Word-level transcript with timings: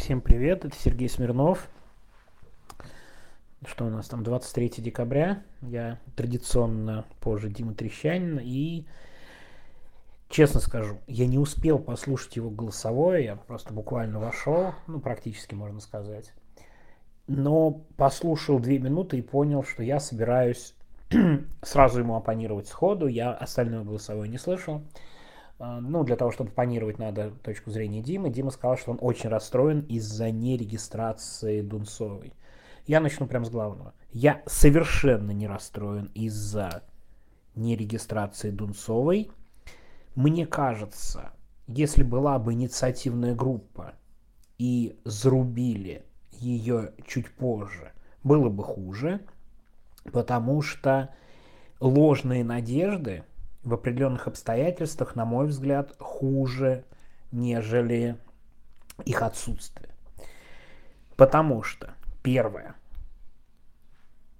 Всем 0.00 0.22
привет, 0.22 0.64
это 0.64 0.74
Сергей 0.74 1.10
Смирнов. 1.10 1.68
Что 3.66 3.84
у 3.84 3.90
нас 3.90 4.08
там, 4.08 4.24
23 4.24 4.76
декабря. 4.78 5.42
Я 5.60 6.00
традиционно 6.16 7.04
позже 7.20 7.50
Дима 7.50 7.74
Трещанин. 7.74 8.40
И, 8.42 8.86
честно 10.30 10.60
скажу, 10.60 10.96
я 11.06 11.26
не 11.26 11.38
успел 11.38 11.78
послушать 11.78 12.34
его 12.34 12.48
голосовое. 12.48 13.24
Я 13.24 13.36
просто 13.36 13.74
буквально 13.74 14.18
вошел, 14.18 14.72
ну, 14.86 15.00
практически, 15.00 15.54
можно 15.54 15.80
сказать. 15.80 16.32
Но 17.26 17.82
послушал 17.98 18.58
две 18.58 18.78
минуты 18.78 19.18
и 19.18 19.22
понял, 19.22 19.62
что 19.64 19.82
я 19.82 20.00
собираюсь 20.00 20.74
сразу 21.62 22.00
ему 22.00 22.16
оппонировать 22.16 22.68
сходу. 22.68 23.06
Я 23.06 23.34
остальное 23.34 23.84
голосовое 23.84 24.30
не 24.30 24.38
слышал. 24.38 24.80
А, 25.62 25.78
ну, 25.78 26.04
для 26.04 26.16
того, 26.16 26.32
чтобы 26.32 26.50
панировать, 26.50 26.98
надо 26.98 27.32
точку 27.42 27.70
зрения 27.70 28.00
Димы. 28.00 28.30
Дима 28.30 28.50
сказал, 28.50 28.78
что 28.78 28.92
он 28.92 28.98
очень 29.02 29.28
расстроен 29.28 29.80
из-за 29.80 30.30
нерегистрации 30.30 31.60
Дунцовой. 31.60 32.32
Я 32.86 33.00
начну 33.00 33.26
прямо 33.26 33.44
с 33.44 33.50
главного. 33.50 33.92
Я 34.10 34.42
совершенно 34.46 35.32
не 35.32 35.46
расстроен 35.46 36.10
из-за 36.14 36.82
нерегистрации 37.54 38.50
Дунцовой. 38.50 39.30
Мне 40.14 40.46
кажется, 40.46 41.34
если 41.66 42.04
была 42.04 42.38
бы 42.38 42.54
инициативная 42.54 43.34
группа 43.34 43.96
и 44.56 44.98
зарубили 45.04 46.06
ее 46.32 46.94
чуть 47.06 47.30
позже, 47.30 47.92
было 48.24 48.48
бы 48.48 48.64
хуже, 48.64 49.20
потому 50.10 50.62
что 50.62 51.14
ложные 51.80 52.44
надежды 52.44 53.24
в 53.62 53.74
определенных 53.74 54.26
обстоятельствах, 54.26 55.16
на 55.16 55.24
мой 55.24 55.46
взгляд, 55.46 55.94
хуже, 55.98 56.84
нежели 57.30 58.16
их 59.04 59.22
отсутствие. 59.22 59.90
Потому 61.16 61.62
что, 61.62 61.94
первое, 62.22 62.74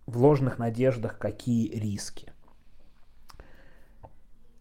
в 0.07 0.17
ложных 0.19 0.59
надеждах 0.59 1.19
какие 1.19 1.69
риски? 1.69 2.33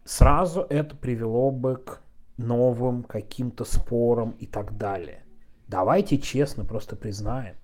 Сразу 0.04 0.62
это 0.68 0.96
привело 0.96 1.50
бы 1.50 1.76
к 1.76 2.00
новым 2.36 3.04
каким-то 3.04 3.64
спорам 3.64 4.32
и 4.32 4.46
так 4.46 4.76
далее. 4.76 5.24
Давайте 5.68 6.18
честно 6.18 6.64
просто 6.64 6.96
признаем, 6.96 7.54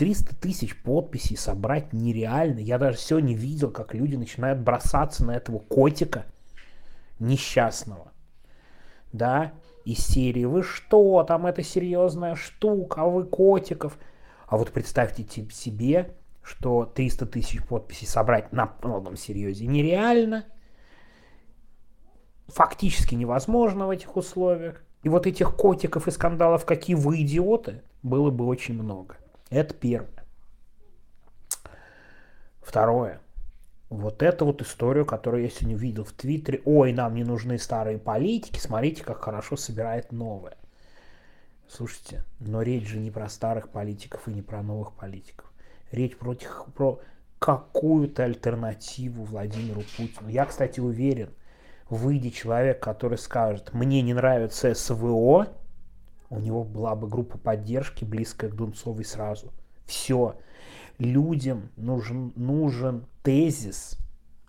300 0.00 0.34
тысяч 0.34 0.82
подписей 0.82 1.36
собрать 1.36 1.92
нереально. 1.92 2.60
Я 2.60 2.78
даже 2.78 2.96
сегодня 2.96 3.36
видел, 3.36 3.70
как 3.70 3.92
люди 3.92 4.16
начинают 4.16 4.60
бросаться 4.60 5.26
на 5.26 5.32
этого 5.32 5.58
котика 5.58 6.24
несчастного. 7.18 8.10
Да, 9.12 9.52
из 9.84 9.98
серии 9.98 10.46
«Вы 10.46 10.62
что, 10.62 11.22
там 11.24 11.44
это 11.44 11.62
серьезная 11.62 12.34
штука, 12.34 13.02
а 13.02 13.08
вы 13.08 13.24
котиков». 13.26 13.98
А 14.46 14.56
вот 14.56 14.70
представьте 14.70 15.26
себе, 15.52 16.16
что 16.42 16.86
300 16.86 17.26
тысяч 17.26 17.62
подписей 17.62 18.06
собрать 18.06 18.54
на 18.54 18.64
полном 18.64 19.18
серьезе 19.18 19.66
нереально, 19.66 20.46
фактически 22.48 23.14
невозможно 23.14 23.86
в 23.86 23.90
этих 23.90 24.16
условиях. 24.16 24.82
И 25.02 25.10
вот 25.10 25.26
этих 25.26 25.54
котиков 25.54 26.08
и 26.08 26.10
скандалов, 26.10 26.64
какие 26.64 26.96
вы 26.96 27.20
идиоты, 27.20 27.82
было 28.02 28.30
бы 28.30 28.46
очень 28.46 28.82
много. 28.82 29.19
Это 29.50 29.74
первое. 29.74 30.24
Второе. 32.62 33.20
Вот 33.88 34.22
эту 34.22 34.46
вот 34.46 34.62
историю, 34.62 35.04
которую 35.04 35.42
я 35.42 35.50
сегодня 35.50 35.76
видел 35.76 36.04
в 36.04 36.12
Твиттере. 36.12 36.62
Ой, 36.64 36.92
нам 36.92 37.14
не 37.16 37.24
нужны 37.24 37.58
старые 37.58 37.98
политики, 37.98 38.60
смотрите, 38.60 39.02
как 39.02 39.24
хорошо 39.24 39.56
собирает 39.56 40.12
новое. 40.12 40.56
Слушайте, 41.68 42.24
но 42.38 42.62
речь 42.62 42.86
же 42.86 42.98
не 42.98 43.10
про 43.10 43.28
старых 43.28 43.70
политиков 43.70 44.28
и 44.28 44.32
не 44.32 44.42
про 44.42 44.62
новых 44.62 44.92
политиков. 44.92 45.52
Речь 45.90 46.16
против, 46.16 46.66
про 46.76 47.00
какую-то 47.40 48.24
альтернативу 48.24 49.24
Владимиру 49.24 49.82
Путину. 49.96 50.28
Я, 50.28 50.46
кстати, 50.46 50.78
уверен, 50.78 51.30
выйдет 51.88 52.34
человек, 52.34 52.80
который 52.80 53.18
скажет, 53.18 53.72
мне 53.72 54.02
не 54.02 54.14
нравится 54.14 54.74
СВО, 54.74 55.48
у 56.30 56.38
него 56.38 56.62
была 56.62 56.94
бы 56.94 57.08
группа 57.08 57.36
поддержки, 57.36 58.04
близкая 58.04 58.50
к 58.50 58.54
Дунцовой 58.54 59.04
сразу. 59.04 59.52
Все. 59.84 60.36
Людям 60.98 61.70
нужен, 61.76 62.32
нужен 62.36 63.06
тезис, 63.22 63.98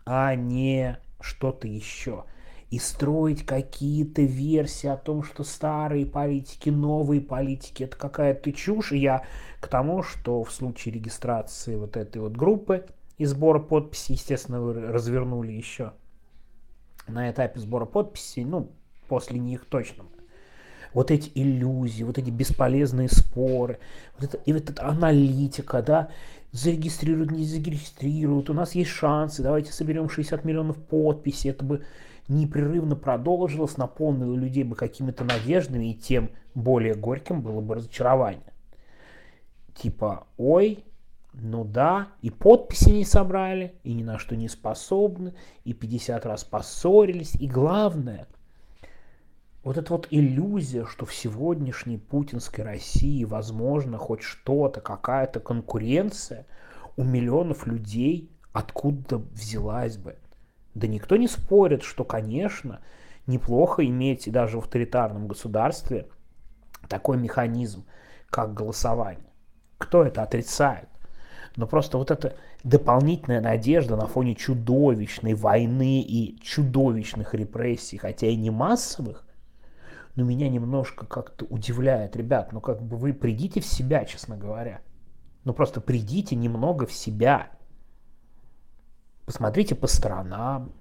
а 0.05 0.35
не 0.35 0.99
что-то 1.19 1.67
еще. 1.67 2.25
И 2.69 2.79
строить 2.79 3.45
какие-то 3.45 4.21
версии 4.21 4.87
о 4.87 4.95
том, 4.95 5.23
что 5.23 5.43
старые 5.43 6.05
политики, 6.05 6.69
новые 6.69 7.19
политики, 7.19 7.83
это 7.83 7.97
какая-то 7.97 8.53
чушь. 8.53 8.91
И 8.93 8.99
я 8.99 9.25
к 9.59 9.67
тому, 9.67 10.03
что 10.03 10.43
в 10.43 10.51
случае 10.51 10.93
регистрации 10.93 11.75
вот 11.75 11.97
этой 11.97 12.21
вот 12.21 12.33
группы 12.33 12.85
и 13.17 13.25
сбора 13.25 13.59
подписей, 13.59 14.15
естественно, 14.15 14.61
вы 14.61 14.73
развернули 14.73 15.51
еще 15.51 15.93
на 17.07 17.29
этапе 17.29 17.59
сбора 17.59 17.85
подписей, 17.85 18.45
ну, 18.45 18.71
после 19.07 19.39
них 19.39 19.65
точно 19.65 20.05
вот 20.93 21.11
эти 21.11 21.31
иллюзии, 21.35 22.03
вот 22.03 22.17
эти 22.17 22.29
бесполезные 22.29 23.09
споры, 23.09 23.79
вот 24.17 24.29
это, 24.29 24.37
и 24.45 24.53
вот 24.53 24.69
эта 24.69 24.85
аналитика, 24.85 25.81
да, 25.81 26.09
зарегистрируют, 26.51 27.31
не 27.31 27.45
зарегистрируют, 27.45 28.49
у 28.49 28.53
нас 28.53 28.75
есть 28.75 28.91
шансы, 28.91 29.41
давайте 29.41 29.71
соберем 29.71 30.09
60 30.09 30.43
миллионов 30.43 30.77
подписей, 30.77 31.51
это 31.51 31.63
бы 31.63 31.83
непрерывно 32.27 32.95
продолжилось, 32.95 33.77
наполнило 33.77 34.35
людей 34.35 34.63
бы 34.63 34.75
какими-то 34.75 35.23
надеждами, 35.23 35.91
и 35.91 35.95
тем 35.95 36.29
более 36.55 36.95
горьким 36.95 37.41
было 37.41 37.61
бы 37.61 37.75
разочарование. 37.75 38.53
Типа, 39.75 40.27
ой, 40.37 40.83
ну 41.33 41.63
да, 41.63 42.09
и 42.21 42.29
подписи 42.29 42.89
не 42.89 43.05
собрали, 43.05 43.73
и 43.83 43.93
ни 43.93 44.03
на 44.03 44.19
что 44.19 44.35
не 44.35 44.49
способны, 44.49 45.33
и 45.63 45.73
50 45.73 46.25
раз 46.25 46.43
поссорились, 46.43 47.35
и 47.35 47.47
главное– 47.47 48.27
вот 49.63 49.77
эта 49.77 49.93
вот 49.93 50.07
иллюзия, 50.09 50.85
что 50.85 51.05
в 51.05 51.13
сегодняшней 51.13 51.97
путинской 51.97 52.63
России 52.63 53.23
возможно 53.23 53.97
хоть 53.97 54.23
что-то, 54.23 54.81
какая-то 54.81 55.39
конкуренция 55.39 56.47
у 56.97 57.03
миллионов 57.03 57.67
людей 57.67 58.31
откуда 58.53 59.17
взялась 59.17 59.97
бы. 59.97 60.17
Да 60.73 60.87
никто 60.87 61.15
не 61.15 61.27
спорит, 61.27 61.83
что, 61.83 62.03
конечно, 62.03 62.81
неплохо 63.27 63.85
иметь 63.85 64.27
и 64.27 64.31
даже 64.31 64.57
в 64.57 64.61
авторитарном 64.61 65.27
государстве 65.27 66.07
такой 66.87 67.17
механизм, 67.17 67.85
как 68.29 68.53
голосование. 68.53 69.29
Кто 69.77 70.03
это 70.03 70.23
отрицает? 70.23 70.87
Но 71.55 71.67
просто 71.67 71.97
вот 71.97 72.11
эта 72.11 72.35
дополнительная 72.63 73.41
надежда 73.41 73.95
на 73.95 74.07
фоне 74.07 74.35
чудовищной 74.35 75.33
войны 75.33 76.01
и 76.01 76.39
чудовищных 76.41 77.33
репрессий, 77.33 77.97
хотя 77.97 78.27
и 78.27 78.35
не 78.35 78.49
массовых, 78.49 79.25
но 80.15 80.23
меня 80.23 80.49
немножко 80.49 81.05
как-то 81.05 81.45
удивляет. 81.45 82.15
Ребят, 82.15 82.51
ну 82.51 82.61
как 82.61 82.81
бы 82.81 82.97
вы 82.97 83.13
придите 83.13 83.61
в 83.61 83.65
себя, 83.65 84.05
честно 84.05 84.35
говоря. 84.35 84.81
Ну 85.43 85.53
просто 85.53 85.81
придите 85.81 86.35
немного 86.35 86.85
в 86.85 86.93
себя. 86.93 87.49
Посмотрите 89.25 89.75
по 89.75 89.87
сторонам, 89.87 90.73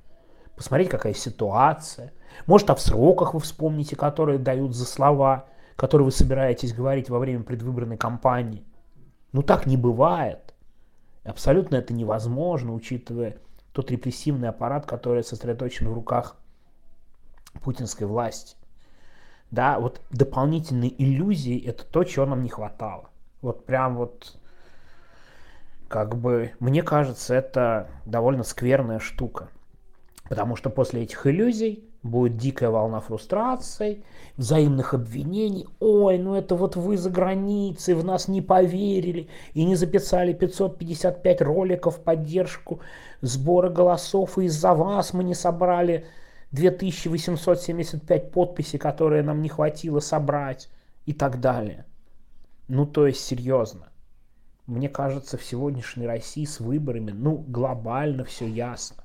посмотрите, 0.57 0.91
какая 0.91 1.15
ситуация. 1.15 2.13
Может, 2.47 2.71
в 2.71 2.81
сроках 2.81 3.35
вы 3.35 3.41
вспомните, 3.41 3.97
которые 3.97 4.39
дают 4.39 4.75
за 4.75 4.85
слова, 4.85 5.47
которые 5.77 6.07
вы 6.07 6.13
собираетесь 6.13 6.75
говорить 6.75 7.09
во 7.09 7.19
время 7.19 7.45
предвыборной 7.45 7.97
кампании. 7.97 8.65
Ну 9.33 9.43
так 9.43 9.67
не 9.67 9.77
бывает. 9.77 10.55
Абсолютно 11.23 11.77
это 11.77 11.93
невозможно, 11.93 12.75
учитывая 12.75 13.39
тот 13.73 13.91
репрессивный 13.91 14.49
аппарат, 14.49 14.87
который 14.87 15.23
сосредоточен 15.23 15.89
в 15.89 15.95
руках 15.95 16.37
путинской 17.63 18.07
власти 18.07 18.57
да, 19.51 19.79
вот 19.79 20.01
дополнительные 20.11 20.93
иллюзии 21.03 21.61
это 21.65 21.85
то, 21.85 22.05
чего 22.05 22.27
нам 22.27 22.43
не 22.43 22.49
хватало. 22.49 23.11
Вот 23.43 23.65
прям 23.65 23.97
вот, 23.97 24.37
как 25.89 26.17
бы, 26.17 26.53
мне 26.61 26.83
кажется, 26.83 27.35
это 27.35 27.89
довольно 28.07 28.45
скверная 28.45 28.99
штука. 28.99 29.49
Потому 30.29 30.55
что 30.55 30.71
после 30.71 31.03
этих 31.03 31.27
иллюзий 31.27 31.85
будет 32.05 32.37
дикая 32.37 32.71
волна 32.71 33.01
фрустрации, 33.01 34.05
взаимных 34.37 34.95
обвинений. 34.95 35.67
Ой, 35.81 36.19
ну 36.19 36.37
это 36.37 36.55
вот 36.55 36.77
вы 36.77 36.97
за 36.97 37.11
границей, 37.11 37.95
в 37.95 38.05
нас 38.05 38.29
не 38.29 38.41
поверили 38.41 39.29
и 39.55 39.65
не 39.65 39.75
записали 39.75 40.33
555 40.33 41.43
роликов 41.43 41.97
в 41.97 42.01
поддержку 42.01 42.81
сбора 43.21 43.69
голосов, 43.69 44.39
и 44.39 44.45
из-за 44.45 44.73
вас 44.75 45.13
мы 45.13 45.25
не 45.25 45.35
собрали 45.35 46.07
2875 46.53 48.33
подписей, 48.33 48.79
которые 48.79 49.23
нам 49.23 49.43
не 49.43 49.49
хватило 49.49 50.01
собрать 50.01 50.69
и 51.07 51.13
так 51.13 51.41
далее. 51.41 51.87
Ну, 52.69 52.87
то 52.87 53.07
есть, 53.07 53.21
серьезно. 53.21 53.89
Мне 54.67 54.89
кажется, 54.89 55.37
в 55.37 55.45
сегодняшней 55.45 56.07
России 56.07 56.45
с 56.45 56.61
выборами, 56.61 57.11
ну, 57.11 57.45
глобально 57.49 58.25
все 58.25 58.47
ясно. 58.47 59.05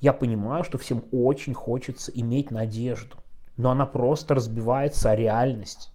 Я 0.00 0.12
понимаю, 0.12 0.64
что 0.64 0.78
всем 0.78 1.04
очень 1.12 1.54
хочется 1.54 2.10
иметь 2.12 2.50
надежду, 2.50 3.18
но 3.56 3.70
она 3.70 3.86
просто 3.86 4.34
разбивается 4.34 5.10
о 5.10 5.16
реальность. 5.16 5.92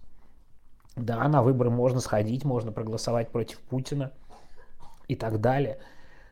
Да, 0.96 1.28
на 1.28 1.42
выборы 1.42 1.70
можно 1.70 2.00
сходить, 2.00 2.44
можно 2.44 2.72
проголосовать 2.72 3.28
против 3.30 3.60
Путина 3.60 4.12
и 5.06 5.14
так 5.14 5.40
далее. 5.40 5.78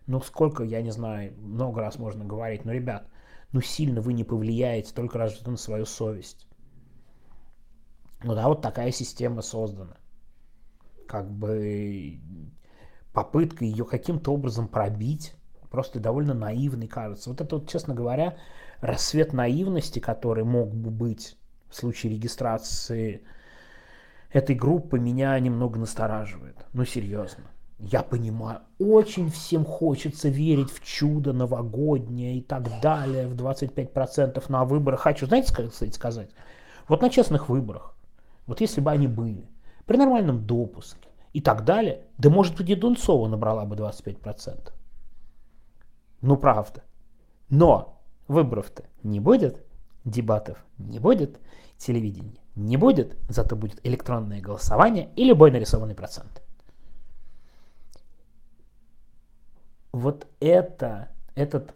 Ну, 0.07 0.21
сколько, 0.21 0.65
я 0.65 0.81
не 0.83 0.91
знаю, 0.91 1.35
много 1.39 1.83
раз 1.83 1.99
можно 1.99 2.25
говорить, 2.25 2.65
но, 2.65 2.73
ребят, 2.73 3.07
ну, 3.57 3.63
сильно 3.63 4.03
вы 4.03 4.13
не 4.13 4.23
повлияете 4.23 4.93
только 4.93 5.17
разве 5.17 5.51
на 5.51 5.57
свою 5.57 5.87
совесть. 5.87 6.47
Ну 8.23 8.35
да, 8.35 8.49
вот 8.49 8.61
такая 8.61 8.91
система 8.91 9.41
создана. 9.41 9.97
Как 11.09 11.31
бы 11.31 12.21
попытка 13.15 13.65
ее 13.65 13.87
каким-то 13.87 14.35
образом 14.35 14.69
пробить 14.69 15.33
просто 15.71 16.01
довольно 16.01 16.35
наивной 16.35 16.87
кажется. 16.87 17.31
Вот 17.31 17.41
это 17.41 17.57
вот, 17.57 17.71
честно 17.71 17.95
говоря, 17.95 18.37
рассвет 18.83 19.33
наивности, 19.33 20.01
который 20.01 20.45
мог 20.45 20.75
бы 20.75 20.91
быть 20.91 21.39
в 21.71 21.77
случае 21.77 22.13
регистрации 22.13 23.23
этой 24.31 24.55
группы, 24.55 24.99
меня 24.99 25.39
немного 25.41 25.79
настораживает. 25.79 26.59
Ну, 26.75 26.85
серьезно. 26.85 27.45
Я 27.79 28.03
понимаю, 28.03 28.61
очень 28.79 29.31
всем 29.31 29.65
хочется 29.65 30.31
верить 30.31 30.71
в 30.71 30.83
чудо 30.83 31.33
новогоднее 31.35 32.39
и 32.39 32.41
так 32.41 32.81
далее, 32.81 33.29
в 33.29 33.35
25% 33.35 34.43
на 34.49 34.65
выборах. 34.65 35.01
Хочу, 35.01 35.27
знаете, 35.27 35.53
кстати, 35.53 35.93
сказать? 35.93 36.31
Вот 36.89 37.03
на 37.03 37.11
честных 37.11 37.49
выборах, 37.51 37.95
вот 38.47 38.61
если 38.61 38.81
бы 38.81 38.91
они 38.91 39.09
были, 39.09 39.49
при 39.85 39.99
нормальном 39.99 40.47
допуске 40.47 41.09
и 41.35 41.41
так 41.41 41.65
далее, 41.65 42.07
да 42.17 42.31
может 42.31 42.57
быть 42.57 42.71
и 42.71 42.75
Дунцова 42.75 43.29
набрала 43.29 43.67
бы 43.67 43.77
25%. 43.77 44.73
Ну 46.23 46.37
правда. 46.39 46.83
Но 47.51 48.01
выборов-то 48.27 48.85
не 49.03 49.21
будет, 49.21 49.65
дебатов 50.05 50.65
не 50.79 50.99
будет, 50.99 51.39
телевидения 51.77 52.41
не 52.57 52.79
будет, 52.79 53.17
зато 53.29 53.55
будет 53.55 53.87
электронное 53.87 54.41
голосование 54.41 55.11
и 55.15 55.25
любой 55.25 55.51
нарисованный 55.51 55.95
процент. 55.95 56.43
Вот 59.97 60.27
это, 60.41 61.09
этот, 61.37 61.75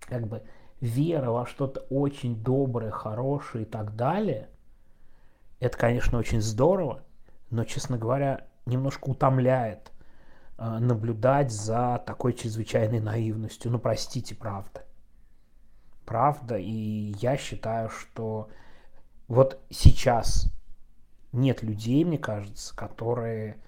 как 0.00 0.26
бы, 0.26 0.42
вера 0.80 1.30
во 1.30 1.46
что-то 1.46 1.82
очень 1.88 2.34
доброе, 2.42 2.90
хорошее 2.90 3.62
и 3.62 3.64
так 3.64 3.94
далее, 3.94 4.48
это, 5.60 5.78
конечно, 5.78 6.18
очень 6.18 6.40
здорово, 6.40 7.04
но, 7.50 7.62
честно 7.62 7.96
говоря, 7.96 8.48
немножко 8.66 9.08
утомляет 9.10 9.92
э, 10.58 10.78
наблюдать 10.80 11.52
за 11.52 12.02
такой 12.04 12.32
чрезвычайной 12.32 12.98
наивностью. 12.98 13.70
Ну, 13.70 13.78
простите, 13.78 14.34
правда. 14.34 14.82
Правда, 16.04 16.56
и 16.56 17.14
я 17.20 17.36
считаю, 17.36 17.88
что 17.88 18.48
вот 19.28 19.60
сейчас 19.70 20.52
нет 21.30 21.62
людей, 21.62 22.04
мне 22.04 22.18
кажется, 22.18 22.74
которые 22.74 23.62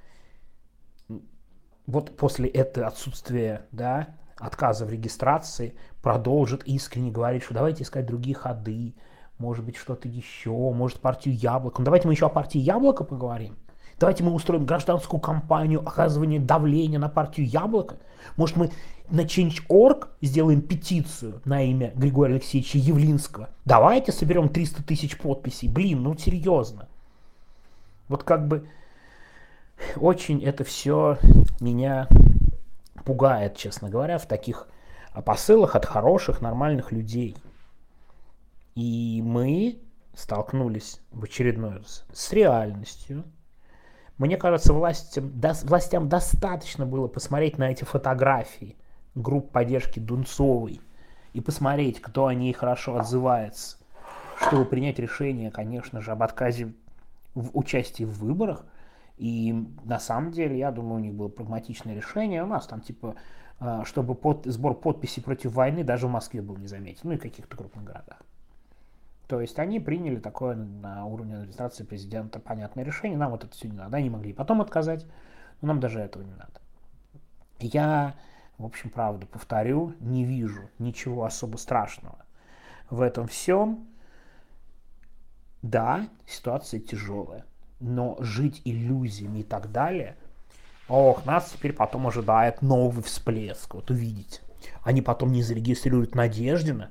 вот 1.90 2.16
после 2.16 2.48
этого 2.48 2.86
отсутствия, 2.86 3.66
да, 3.72 4.08
отказа 4.38 4.86
в 4.86 4.90
регистрации 4.90 5.74
продолжат 6.02 6.62
искренне 6.64 7.10
говорить, 7.10 7.42
что 7.42 7.54
давайте 7.54 7.82
искать 7.82 8.06
другие 8.06 8.36
ходы, 8.36 8.94
может 9.38 9.64
быть, 9.64 9.76
что-то 9.76 10.06
еще, 10.06 10.50
может, 10.50 11.00
партию 11.00 11.34
Яблоко. 11.34 11.80
Ну, 11.80 11.84
давайте 11.84 12.06
мы 12.06 12.14
еще 12.14 12.26
о 12.26 12.28
партии 12.28 12.58
Яблоко 12.58 13.04
поговорим. 13.04 13.56
Давайте 13.98 14.22
мы 14.22 14.32
устроим 14.32 14.64
гражданскую 14.66 15.20
кампанию 15.20 15.80
оказывания 15.80 16.38
давления 16.38 16.98
на 16.98 17.08
партию 17.08 17.46
Яблоко. 17.46 17.96
Может, 18.36 18.56
мы 18.56 18.70
на 19.10 19.22
Change.org 19.22 20.08
сделаем 20.20 20.62
петицию 20.62 21.42
на 21.44 21.62
имя 21.62 21.92
Григория 21.96 22.34
Алексеевича 22.34 22.78
Явлинского. 22.78 23.50
Давайте 23.64 24.12
соберем 24.12 24.48
300 24.48 24.84
тысяч 24.84 25.18
подписей. 25.18 25.68
Блин, 25.68 26.02
ну 26.02 26.16
серьезно. 26.16 26.88
Вот 28.08 28.22
как 28.22 28.46
бы 28.46 28.68
очень 29.96 30.44
это 30.44 30.64
все 30.64 31.18
меня 31.60 32.08
пугает, 33.04 33.56
честно 33.56 33.88
говоря, 33.90 34.18
в 34.18 34.26
таких 34.26 34.68
посылах 35.24 35.76
от 35.76 35.84
хороших, 35.86 36.40
нормальных 36.40 36.92
людей. 36.92 37.36
И 38.74 39.22
мы 39.24 39.78
столкнулись 40.14 41.00
в 41.10 41.24
очередной 41.24 41.78
раз 41.78 42.04
с 42.12 42.32
реальностью, 42.32 43.24
мне 44.20 44.36
кажется, 44.36 44.74
властям, 44.74 45.40
до, 45.40 45.54
властям 45.64 46.10
достаточно 46.10 46.84
было 46.84 47.08
посмотреть 47.08 47.56
на 47.56 47.70
эти 47.70 47.84
фотографии 47.84 48.76
групп 49.14 49.50
поддержки 49.50 49.98
Дунцовой 49.98 50.82
и 51.32 51.40
посмотреть, 51.40 52.02
кто 52.02 52.26
о 52.26 52.34
ней 52.34 52.52
хорошо 52.52 52.98
отзывается, 52.98 53.78
чтобы 54.42 54.66
принять 54.66 54.98
решение, 54.98 55.50
конечно 55.50 56.02
же, 56.02 56.12
об 56.12 56.22
отказе 56.22 56.74
в 57.34 57.56
участии 57.56 58.04
в 58.04 58.18
выборах. 58.18 58.66
И 59.20 59.52
на 59.84 59.98
самом 59.98 60.30
деле, 60.30 60.58
я 60.58 60.70
думаю, 60.70 60.94
у 60.94 61.04
них 61.04 61.12
было 61.12 61.28
прагматичное 61.28 61.94
решение. 61.94 62.42
У 62.42 62.46
нас 62.46 62.66
там 62.66 62.80
типа, 62.80 63.16
а, 63.58 63.84
чтобы 63.84 64.14
под, 64.14 64.46
сбор 64.46 64.74
подписей 64.74 65.22
против 65.22 65.52
войны 65.52 65.84
даже 65.84 66.06
в 66.06 66.10
Москве 66.10 66.40
был 66.40 66.56
не 66.56 66.66
заметен, 66.66 67.02
ну 67.04 67.12
и 67.12 67.18
каких-то 67.18 67.54
крупных 67.54 67.84
городах. 67.84 68.22
То 69.26 69.42
есть 69.42 69.58
они 69.58 69.78
приняли 69.78 70.16
такое 70.16 70.56
на 70.56 71.04
уровне 71.04 71.34
администрации 71.34 71.84
президента 71.84 72.40
понятное 72.40 72.82
решение. 72.82 73.18
Нам 73.18 73.32
вот 73.32 73.44
это 73.44 73.52
все 73.52 73.68
не 73.68 73.76
надо. 73.76 73.98
Они 73.98 74.08
могли 74.08 74.32
потом 74.32 74.62
отказать, 74.62 75.04
но 75.60 75.68
нам 75.68 75.80
даже 75.80 76.00
этого 76.00 76.22
не 76.22 76.32
надо. 76.32 76.58
Я, 77.58 78.14
в 78.56 78.64
общем, 78.64 78.88
правда, 78.88 79.26
повторю, 79.26 79.92
не 80.00 80.24
вижу 80.24 80.70
ничего 80.78 81.26
особо 81.26 81.58
страшного 81.58 82.24
в 82.88 83.02
этом 83.02 83.28
всем. 83.28 83.86
Да, 85.60 86.08
ситуация 86.26 86.80
тяжелая, 86.80 87.44
но 87.80 88.16
жить 88.20 88.60
иллюзиями 88.64 89.40
и 89.40 89.42
так 89.42 89.72
далее, 89.72 90.16
ох, 90.88 91.24
нас 91.24 91.50
теперь 91.50 91.72
потом 91.72 92.06
ожидает 92.06 92.62
новый 92.62 93.02
всплеск, 93.02 93.74
вот 93.74 93.90
увидите. 93.90 94.40
Они 94.82 95.02
потом 95.02 95.32
не 95.32 95.42
зарегистрируют 95.42 96.14
Надеждина, 96.14 96.90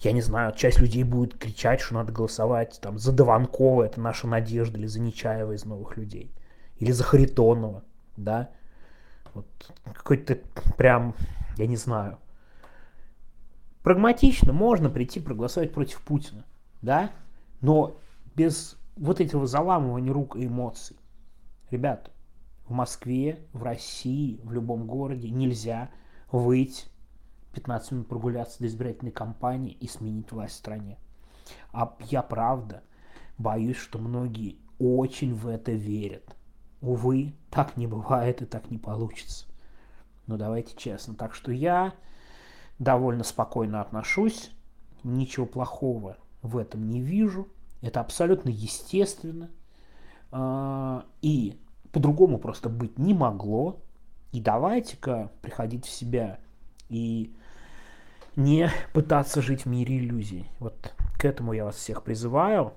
я 0.00 0.12
не 0.12 0.20
знаю, 0.20 0.54
часть 0.54 0.78
людей 0.78 1.02
будет 1.02 1.36
кричать, 1.36 1.80
что 1.80 1.94
надо 1.94 2.12
голосовать 2.12 2.78
там 2.80 2.98
за 2.98 3.12
Дованкова, 3.12 3.84
это 3.84 4.00
наша 4.00 4.28
надежда, 4.28 4.78
или 4.78 4.86
за 4.86 5.00
Нечаева 5.00 5.52
из 5.52 5.64
новых 5.64 5.96
людей, 5.96 6.32
или 6.78 6.92
за 6.92 7.04
Харитонова, 7.04 7.82
да, 8.16 8.50
вот 9.34 9.46
какой-то 9.94 10.38
прям, 10.76 11.14
я 11.56 11.66
не 11.66 11.76
знаю, 11.76 12.18
прагматично 13.82 14.52
можно 14.52 14.88
прийти 14.90 15.18
проголосовать 15.20 15.72
против 15.72 16.00
Путина, 16.02 16.44
да, 16.80 17.10
но 17.60 17.96
без 18.36 18.76
вот 18.98 19.20
этого 19.20 19.46
заламывания 19.46 20.12
рук 20.12 20.36
и 20.36 20.46
эмоций. 20.46 20.96
Ребята, 21.70 22.10
в 22.66 22.72
Москве, 22.72 23.46
в 23.52 23.62
России, 23.62 24.40
в 24.42 24.52
любом 24.52 24.86
городе 24.86 25.30
нельзя 25.30 25.90
выйти 26.30 26.86
15 27.52 27.92
минут 27.92 28.08
прогуляться 28.08 28.58
до 28.58 28.66
избирательной 28.66 29.12
кампании 29.12 29.72
и 29.72 29.88
сменить 29.88 30.30
власть 30.32 30.54
в 30.54 30.58
стране. 30.58 30.98
А 31.72 31.96
я 32.10 32.22
правда 32.22 32.82
боюсь, 33.38 33.76
что 33.76 33.98
многие 33.98 34.58
очень 34.78 35.34
в 35.34 35.48
это 35.48 35.72
верят. 35.72 36.36
Увы, 36.80 37.34
так 37.50 37.76
не 37.76 37.86
бывает 37.86 38.42
и 38.42 38.46
так 38.46 38.70
не 38.70 38.78
получится. 38.78 39.46
Но 40.26 40.36
давайте 40.36 40.76
честно. 40.76 41.14
Так 41.14 41.34
что 41.34 41.50
я 41.50 41.94
довольно 42.78 43.24
спокойно 43.24 43.80
отношусь. 43.80 44.50
Ничего 45.02 45.46
плохого 45.46 46.18
в 46.42 46.58
этом 46.58 46.88
не 46.88 47.00
вижу. 47.00 47.48
Это 47.80 48.00
абсолютно 48.00 48.50
естественно. 48.50 49.50
А, 50.30 51.04
и 51.22 51.58
по-другому 51.92 52.38
просто 52.38 52.68
быть 52.68 52.98
не 52.98 53.14
могло. 53.14 53.80
И 54.32 54.40
давайте-ка 54.40 55.30
приходить 55.40 55.86
в 55.86 55.90
себя 55.90 56.38
и 56.88 57.34
не 58.36 58.70
пытаться 58.92 59.42
жить 59.42 59.62
в 59.62 59.66
мире 59.66 59.98
иллюзий. 59.98 60.50
Вот 60.58 60.94
к 61.18 61.24
этому 61.24 61.52
я 61.52 61.64
вас 61.64 61.76
всех 61.76 62.02
призываю. 62.02 62.74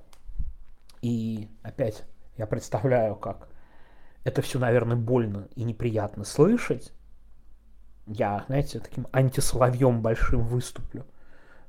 И 1.02 1.50
опять 1.62 2.04
я 2.38 2.48
представляю, 2.48 3.16
как 3.16 3.50
это 4.24 4.42
все, 4.42 4.60
наверное, 4.60 4.98
больно 4.98 5.48
и 5.56 5.64
неприятно 5.64 6.24
слышать. 6.24 6.94
Я, 8.08 8.44
знаете, 8.48 8.80
таким 8.80 9.08
антисоловьем 9.12 10.02
большим 10.02 10.48
выступлю. 10.48 11.06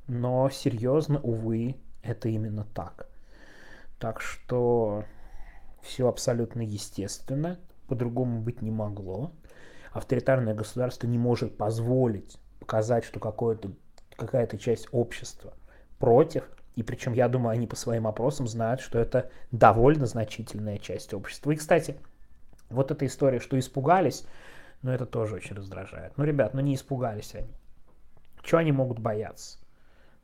Но 0.07 0.49
серьезно, 0.51 1.21
увы, 1.21 1.77
это 2.03 2.29
именно 2.29 2.65
так. 2.75 3.09
Так 4.03 4.21
что 4.21 5.05
все 5.81 6.09
абсолютно 6.09 6.63
естественно, 6.63 7.61
по-другому 7.87 8.41
быть 8.41 8.61
не 8.61 8.73
могло 8.73 9.31
авторитарное 9.93 10.55
государство 10.55 11.07
не 11.07 11.19
может 11.19 11.57
позволить 11.57 12.37
показать, 12.59 13.05
что 13.05 13.21
какая-то 13.21 14.59
часть 14.59 14.89
общества 14.91 15.53
против, 16.01 16.43
и 16.75 16.83
причем, 16.83 17.13
я 17.13 17.29
думаю, 17.29 17.53
они 17.53 17.69
по 17.69 17.77
своим 17.77 18.09
опросам 18.09 18.49
знают, 18.49 18.81
что 18.81 18.99
это 18.99 19.31
довольно 19.53 20.07
значительная 20.07 20.79
часть 20.79 21.15
общества. 21.15 21.53
И, 21.53 21.57
кстати, 21.57 21.95
вот 22.71 22.91
эта 22.91 23.07
история, 23.07 23.39
что 23.39 23.57
испугались, 23.57 24.27
ну, 24.83 24.91
это 24.91 25.07
тоже 25.07 25.37
очень 25.37 25.55
раздражает. 25.55 26.13
Ну, 26.17 26.25
ребят, 26.25 26.55
ну 26.55 26.61
не 26.61 26.75
испугались 26.75 27.37
они. 27.37 27.55
Чего 28.43 28.59
они 28.59 28.73
могут 28.73 28.99
бояться? 28.99 29.61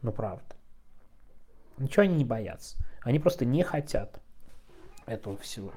Ну, 0.02 0.10
правда. 0.10 0.57
Ничего 1.78 2.04
они 2.04 2.16
не 2.16 2.24
боятся. 2.24 2.76
Они 3.02 3.18
просто 3.18 3.44
не 3.44 3.62
хотят 3.62 4.20
этого 5.06 5.36
всего. 5.38 5.72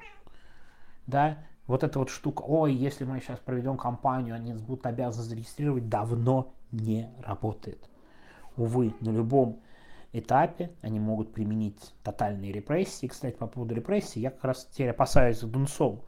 да, 1.06 1.38
вот 1.66 1.84
эта 1.84 1.98
вот 1.98 2.10
штука, 2.10 2.42
ой, 2.42 2.74
если 2.74 3.04
мы 3.04 3.20
сейчас 3.20 3.38
проведем 3.38 3.76
кампанию, 3.76 4.34
они 4.34 4.52
будут 4.52 4.84
обязаны 4.84 5.24
зарегистрировать, 5.24 5.88
давно 5.88 6.52
не 6.72 7.08
работает. 7.22 7.88
Увы, 8.56 8.94
на 9.00 9.10
любом 9.10 9.60
этапе 10.12 10.72
они 10.82 11.00
могут 11.00 11.32
применить 11.32 11.94
тотальные 12.02 12.52
репрессии. 12.52 13.06
Кстати, 13.06 13.36
по 13.36 13.46
поводу 13.46 13.74
репрессий, 13.74 14.20
я 14.20 14.30
как 14.30 14.44
раз 14.44 14.68
теперь 14.70 14.90
опасаюсь 14.90 15.40
за 15.40 15.46
Дунцов. 15.46 16.00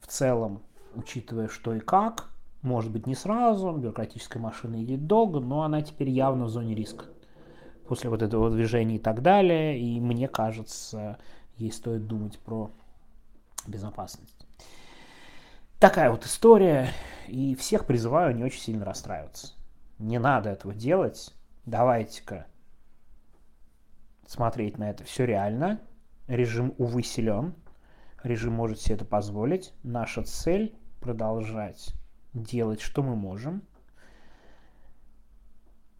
В 0.00 0.06
целом, 0.06 0.62
учитывая 0.94 1.48
что 1.48 1.74
и 1.74 1.80
как, 1.80 2.30
может 2.62 2.90
быть 2.90 3.06
не 3.06 3.14
сразу, 3.14 3.72
бюрократическая 3.72 4.42
машина 4.42 4.82
идет 4.82 5.06
долго, 5.06 5.40
но 5.40 5.62
она 5.62 5.82
теперь 5.82 6.10
явно 6.10 6.46
в 6.46 6.48
зоне 6.50 6.74
риска. 6.74 7.06
После 7.90 8.08
вот 8.08 8.22
этого 8.22 8.52
движения 8.52 8.94
и 8.94 8.98
так 9.00 9.20
далее, 9.20 9.76
и 9.76 9.98
мне 9.98 10.28
кажется, 10.28 11.18
ей 11.56 11.72
стоит 11.72 12.06
думать 12.06 12.38
про 12.38 12.70
безопасность. 13.66 14.46
Такая 15.80 16.12
вот 16.12 16.24
история, 16.24 16.90
и 17.26 17.56
всех 17.56 17.86
призываю 17.86 18.36
не 18.36 18.44
очень 18.44 18.60
сильно 18.60 18.84
расстраиваться. 18.84 19.54
Не 19.98 20.20
надо 20.20 20.50
этого 20.50 20.72
делать. 20.72 21.34
Давайте-ка 21.66 22.46
смотреть 24.24 24.78
на 24.78 24.88
это 24.88 25.02
все 25.02 25.24
реально. 25.24 25.80
Режим, 26.28 26.76
увы, 26.78 27.02
силен. 27.02 27.56
Режим 28.22 28.52
может 28.52 28.80
себе 28.80 28.94
это 28.94 29.04
позволить. 29.04 29.74
Наша 29.82 30.22
цель 30.22 30.78
продолжать 31.00 31.92
делать, 32.34 32.82
что 32.82 33.02
мы 33.02 33.16
можем. 33.16 33.64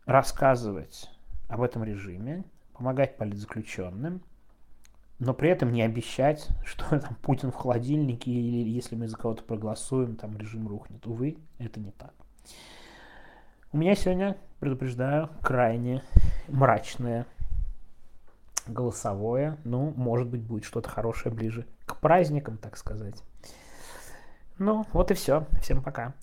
Рассказывать 0.07 1.11
об 1.51 1.63
этом 1.63 1.85
режиме, 1.85 2.45
помогать 2.73 3.17
политзаключенным, 3.17 4.23
но 5.19 5.35
при 5.35 5.51
этом 5.51 5.73
не 5.73 5.83
обещать, 5.83 6.49
что 6.65 6.99
там 6.99 7.15
Путин 7.23 7.51
в 7.51 7.57
холодильнике 7.57 8.31
или 8.31 8.71
если 8.71 8.97
мы 8.97 9.09
за 9.09 9.17
кого-то 9.17 9.43
проголосуем, 9.45 10.17
там 10.17 10.37
режим 10.39 10.67
рухнет. 10.67 11.07
Увы, 11.07 11.37
это 11.59 11.81
не 11.81 11.91
так. 11.91 12.15
У 13.73 13.77
меня 13.77 13.95
сегодня, 13.95 14.37
предупреждаю, 14.59 15.29
крайне 15.43 16.03
мрачное 16.49 17.27
голосовое. 18.67 19.59
Ну, 19.65 19.93
может 19.97 20.29
быть, 20.29 20.43
будет 20.43 20.65
что-то 20.65 20.89
хорошее 20.89 21.35
ближе 21.35 21.67
к 21.87 21.97
праздникам, 21.97 22.59
так 22.59 22.77
сказать. 22.77 23.23
Ну, 24.59 24.87
вот 24.93 25.11
и 25.11 25.15
все. 25.15 25.47
Всем 25.61 25.83
пока. 25.83 26.15